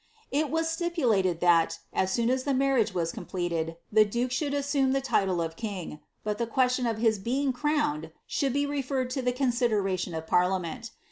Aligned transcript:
'"It 0.31 0.49
was 0.49 0.67
stipulated 0.67 1.41
that, 1.41 1.77
as 1.93 2.11
soon 2.11 2.31
as 2.31 2.43
the 2.43 2.55
marriage 2.55 2.91
was 2.91 3.11
completed, 3.11 3.77
the 3.91 4.03
duke 4.03 4.31
siioulJ 4.31 4.53
assume 4.55 4.91
the 4.93 4.99
title 4.99 5.39
of 5.43 5.55
king, 5.55 5.99
but 6.23 6.39
ibe 6.39 6.49
question 6.49 6.87
of 6.87 6.97
his 6.97 7.19
being 7.19 7.53
crowned 7.53 8.11
should 8.25 8.51
be 8.53 8.65
referred 8.65 9.11
to 9.11 9.21
the 9.21 9.31
conBideraiion 9.31 10.17
of 10.17 10.25
parliament. 10.25 10.89